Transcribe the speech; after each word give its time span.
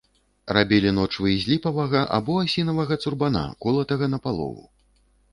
Рабілі 0.55 0.91
ночвы 0.99 1.33
з 1.41 1.49
ліпавага 1.51 2.01
або 2.17 2.37
асінавага 2.43 2.97
цурбана, 3.03 3.43
колатага 3.67 4.09
напалову. 4.15 4.65